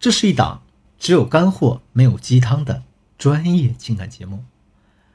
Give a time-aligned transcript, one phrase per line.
[0.00, 0.62] 这是一档
[0.96, 2.84] 只有干货没有鸡汤的
[3.18, 4.44] 专业情感节目。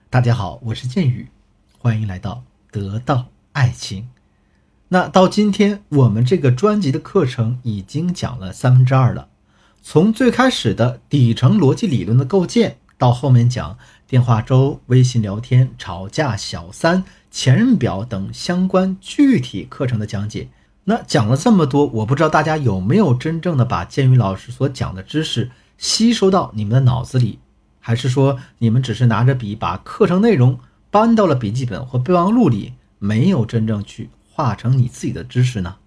[0.09, 1.29] 大家好，我是剑宇，
[1.77, 4.09] 欢迎来到得到爱情。
[4.89, 9.29] 那到今天，我们这个专辑的课程已经讲了三分之二了。
[9.81, 20.49] 从最开始的底层逻辑理论的构建，到后面讲电话粥、微信聊天、吵架、小三、前任表等相关具体课程的讲解。
[20.85, 27.39] 那讲了这么多，我不知道大家有没有真正的把建宇老师所讲的知识吸收到你们的脑子里，
[27.79, 30.59] 还是说你们只是拿着笔把课程内容
[30.91, 35.77] 搬到了笔记本或备忘录里，没有真正去化成你自己的知识呢？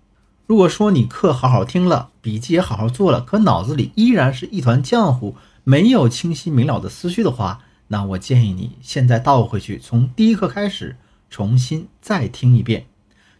[0.46, 10.96] 如果说你课好好听了，笔记也好好做了，可脑子里依然是一团浆糊，没有清晰明了的思绪的话，那我建议你现在倒回去，从第一课开始，
[11.28, 12.86] 重新再听一遍，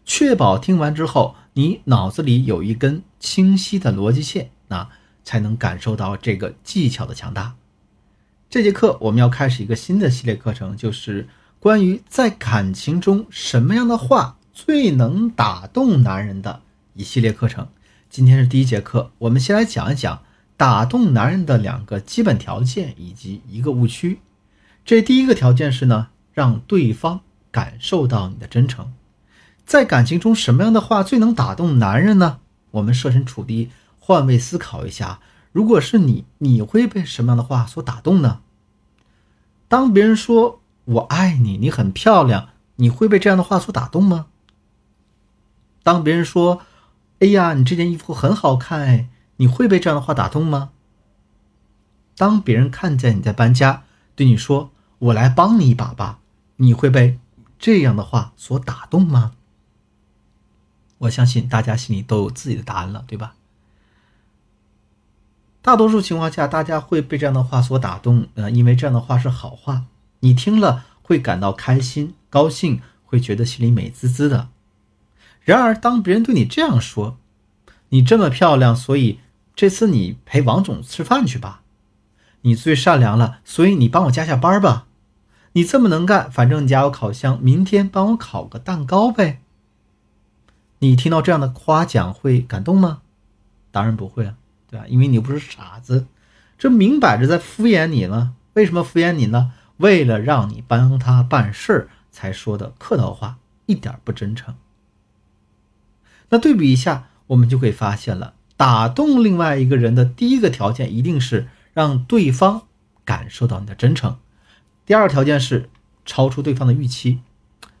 [0.07, 1.35] 确保听完之后。
[1.57, 4.87] 你脑子里有一根清晰的逻辑线，那
[5.23, 7.55] 才能感受到这个技巧的强大。
[8.47, 11.27] 这节课我们要开始一个新的系列课程，就是
[11.59, 16.61] 关于在感情中什么样的话最能打动男人的
[16.93, 17.69] 一系列课程。
[18.07, 20.21] 今天是第一节课，我们先来讲一讲
[20.55, 24.19] 打动男人的两个基本条件以及一个误区。
[24.85, 28.93] 这第一个条件是呢，让对方感受到你的真诚。
[29.67, 32.39] 在感情中，什么样的话最能打动男人呢？
[32.71, 35.19] 我们设身处地、换位思考一下，
[35.51, 38.39] 如果是你，你会被什么样的话所打动呢？
[39.67, 44.27] 当别人说“我爱你，你很漂亮”，你会被这样的话所打动吗？
[45.83, 46.61] 当别人说
[47.19, 50.69] “哎呀，你这件衣服很好看”，哎，你会被这样的话打动吗？
[52.15, 53.83] 当别人看见你在搬家，
[54.15, 56.19] 对你说“我来帮你一把吧”，
[56.55, 57.19] 你会被
[57.59, 59.33] 这样的话所打动吗？
[60.99, 63.35] 我相信大家心里都有自己的答案了，对吧？
[65.61, 69.83] 大多数情况下，大家会被这样的话所打动，呃，因为这样的话是好话，
[70.21, 74.49] 你听了会感到开心、高兴，会觉得心里美滋滋的。
[75.41, 77.17] 然而，当别人对你这样说
[77.89, 79.19] ：“你这么漂亮，所以
[79.55, 81.61] 这次你陪王总吃饭去吧。
[82.41, 84.87] ”“你最善良了，所以你帮我加下班吧。
[85.53, 89.41] ”“你这么能干，反正你家有烤箱，明天帮我烤个蛋糕呗。”
[90.79, 93.01] 你听到这样的夸奖会感动吗？
[93.71, 94.35] 当然不会啊，
[94.69, 94.85] 对吧？
[94.87, 96.07] 因为你不是傻子，
[96.57, 98.33] 这明摆着在敷衍你了。
[98.53, 99.53] 为什么敷衍你呢？
[99.77, 103.37] 为了让你帮他办事儿才说的客套话，
[103.67, 104.55] 一点不真诚。
[106.29, 112.63] 那对比一下，我们就会发现了，打动另外一个人的第一个条件一定是让对方
[113.05, 114.17] 感受到你的真诚，
[114.85, 115.69] 第二个条件是
[116.05, 117.19] 超出对方的预期。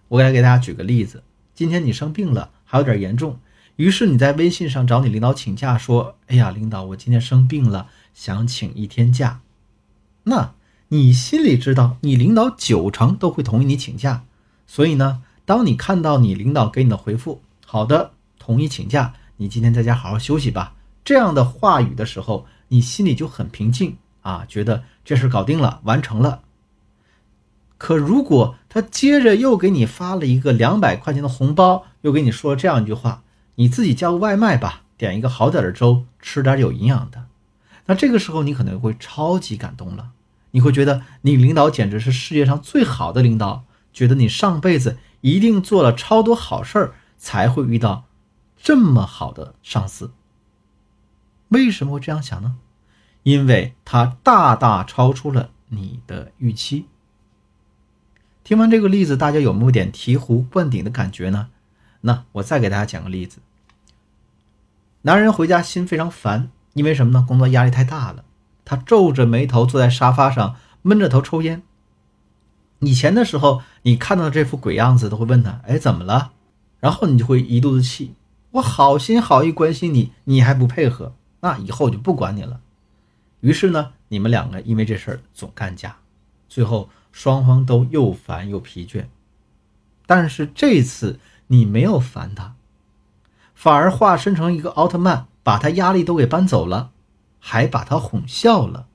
[0.09, 1.23] 我来给大家举个例子：
[1.55, 2.51] 今天你生病了。
[2.69, 3.39] 还有点严重，
[3.77, 9.39] 于是你在微信上找你领导请假，说：“哎呀，领导，我今天生病了，想请一天假。”
[10.23, 10.53] 那
[10.89, 14.25] 你心里知道，你领导九成都会同意你请假。
[14.67, 20.75] 所以呢，当你看到你领导给你的回复“好的，同意请假，你今天在家好好休息吧”
[21.05, 26.41] 这样的话语的时候，你心里就很平静啊，觉得这事搞定了，完成了。
[27.77, 33.23] 可如果他接着又给你发了一个两百块钱的红包，又给你说了这样一句话
[33.55, 37.25] ：“你自己叫个外卖吧，点一个好点的粥，吃点有营养的。”
[37.85, 40.09] 那这个时候你可能会超级感动了，
[40.51, 43.63] 你会觉得你领导简直是世界上最好的领导，
[43.93, 48.05] 觉得你上辈子一定做了超多好事儿才会遇到
[48.57, 50.11] 这么好的上司。
[51.49, 52.57] 为什么会这样想呢？
[53.23, 56.87] 因为他大大超出了你的预期。
[58.47, 61.49] 听完这个例子，大家有没有点醍醐灌顶的感觉呢？
[61.99, 63.39] 那我再给大家讲个例子。
[65.01, 67.25] 男人回家心非常烦，因为什么呢？
[67.27, 68.23] 工作压力太大了。
[68.63, 71.61] 他皱着眉头坐在沙发上，闷着头抽烟。
[72.79, 76.31] 以前的时候，你看到这副鬼样子，都会问他：“哎，怎么了？”
[76.79, 78.15] 然后你就会一肚子气。
[78.51, 82.61] 我好心好意关心你，你还不配合，那以后我就不管你了。
[83.41, 85.97] 于是呢，你们两个因为这事儿总干架，
[86.47, 86.87] 最后。
[87.17, 89.07] 双方都又烦又疲倦，
[90.05, 92.53] 但是这次你没有烦他，
[93.55, 96.91] 反而化身成一个奥特曼，把他压力都给搬走了，
[97.39, 98.87] 还把他哄笑了，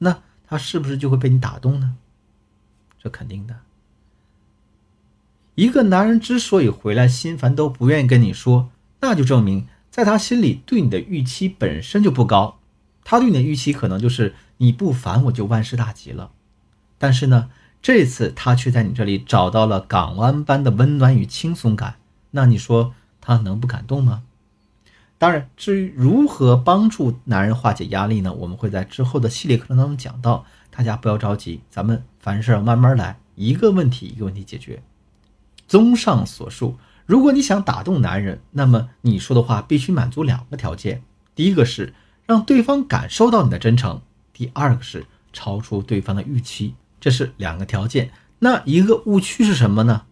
[0.00, 1.96] 那他是不是就会被你打动呢？
[3.02, 3.60] 这肯定的。
[5.54, 8.68] 一个男人之所以回来心烦都不愿意跟你说，
[9.00, 12.58] 那就证明在他心里对你的预期本身就不高，
[13.02, 16.32] 他对你的预期可能就是你不烦我就万事大吉了。
[16.98, 17.48] 但是呢，
[17.80, 21.96] 这次他却在你这里找到了港湾般的温暖与轻松感，
[22.32, 24.24] 那你说他能不感动吗？
[25.16, 28.32] 当然，至于如何帮助男人化解压力呢？
[28.32, 34.80] 我们会在之后的系列课程当中讲到，大家不要着急，咱们凡事慢慢来，一个问题一个问题解决。
[35.66, 41.02] 综上所述，如果你想打动男人，那么你说的话必须满足两个条件：
[41.34, 41.92] 第一个是
[42.24, 44.00] 让对方感受到你的真诚；
[44.32, 46.74] 第二个是超出对方的预期。
[47.00, 48.10] 这是两个条件。
[48.40, 50.02] 那一个误区是什么呢？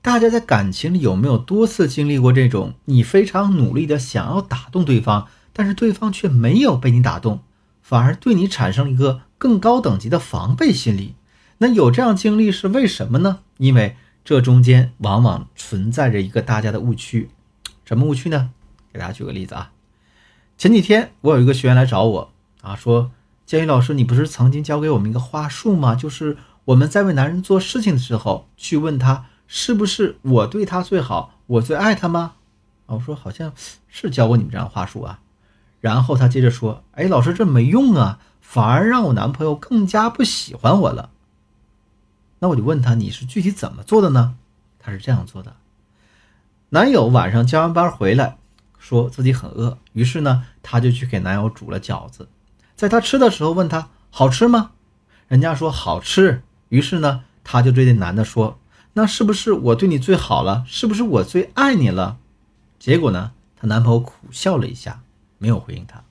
[0.00, 7.40] 大家在感情里有没有多次经历过这种你非常努力的想要打动对方，但是对方却没有被你打动，
[7.80, 11.14] 反而对你产生了一个更高等级的防备心理？
[11.58, 13.38] 那有这样经历是为什么呢？
[13.58, 17.30] 因为这中间往往存在着一个大家的误区，
[17.84, 18.50] 什么误区呢？
[18.92, 19.70] 给大家举个例子啊，
[20.58, 23.12] 前几天我有一个学员来找我啊，说
[23.46, 25.94] 建宇老师，你不是曾经教给我们一个话术吗？
[25.94, 26.36] 就是
[26.66, 29.26] 我们在为男人做事情的时候，去问他。
[29.54, 32.36] 是不是我对他最好，我最爱他吗？
[32.86, 33.52] 啊，我说好像
[33.86, 35.20] 是教过你们这样话术啊。
[35.78, 41.10] 然后他接着说：“哎，老师这没用啊，反而让我男朋友更加不喜欢我了。”
[42.40, 44.36] 那我就问他：“你是具体怎么做的呢？”
[44.80, 45.54] 他是这样做的：
[46.70, 48.38] 男友晚上加完班回来，
[48.78, 52.26] 说自己很饿，于是呢，他就去给男友煮了饺子。
[52.76, 54.72] 在他吃的时候，问他好吃吗？
[55.28, 58.58] 人家说好吃，于是呢，他就对这男的说。
[58.94, 60.64] 那是不是我对你最好了？
[60.66, 62.18] 是不是我最爱你了？
[62.78, 63.32] 结果呢？
[63.56, 65.00] 她男朋友苦笑了一下，
[65.38, 66.02] 没有回应她。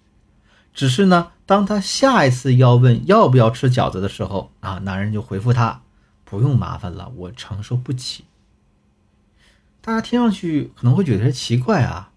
[0.73, 5.81] 只是呢，当她下一次要问要不要吃饺子的时候，啊，男人就回复她
[6.23, 8.23] ：“不用麻烦了，我承受不起。”
[9.81, 12.11] 大家听上去可能会觉得奇怪啊，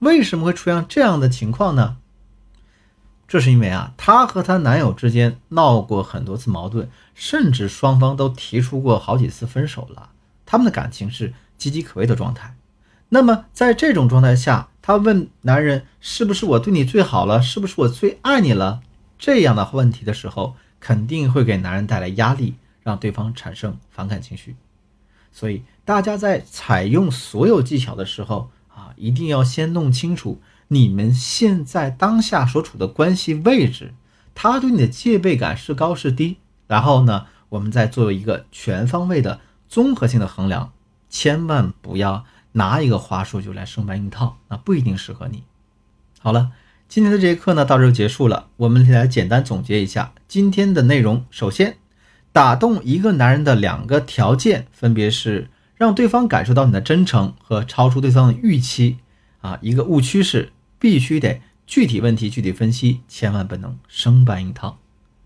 [0.00, 1.96] 为什么会出现这样的情况呢？
[3.30, 10.10] 这是因为啊，她和她男友之间闹过很多次矛盾，甚至双方都提出过好几次分手了。
[10.44, 12.56] 他们的感情是岌岌可危的状态。
[13.10, 17.40] 那么在这种状态下，她问男人：“是不是我对你最好了？
[17.40, 18.80] 是不是我最爱你了？”
[19.16, 24.56] 这样的问题的时候，肯定会给男人带来压力，让对方产生反感情绪。
[25.30, 30.42] 所以大家在采用所有技巧的时候啊，一定要先弄清楚。
[30.72, 33.92] 你们现在当下所处的关系位置，
[34.36, 36.36] 他对你的戒备感是高是低？
[36.68, 40.70] 然后呢，我们再做一个全方位的综合性的衡量，
[41.08, 45.42] 千万不要拿一个话术就来生搬硬套，那不一定适合你。
[46.20, 46.52] 好了，
[46.86, 51.24] 今天的这节课呢到这就结束了，我们来简单总结一下今天的内容。
[51.32, 51.78] 首先，
[52.30, 58.98] 打动一个男人的两个条件分别是让对方感受到你的真诚和超出对方的预期
[59.40, 60.52] 啊，一个误区是。
[60.80, 64.78] 必须得具体问题具体分析，千万不能生搬硬套。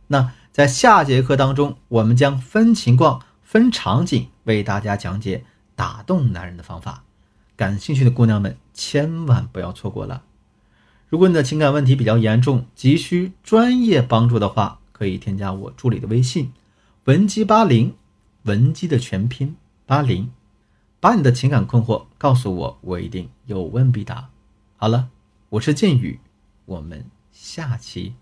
[0.08, 7.04] 那在下节课当中，我们将分情况、分场景为大家讲解打动男人的方法。
[7.56, 10.24] 感兴趣的姑娘们千万不要错过了。
[11.08, 16.52] 如果你的情感问题比较严重，急需专业帮助的话，可以添加我助理的微信
[17.04, 17.94] 文姬八零，
[18.42, 19.56] 文姬的全拼
[19.86, 20.30] 八零，
[20.98, 24.28] 把你的情感困惑告诉我，我一定有问必答。
[24.76, 25.10] 好了。
[25.54, 26.18] 我是剑宇，
[26.64, 28.16] 我们下期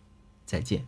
[0.45, 0.85] 再见。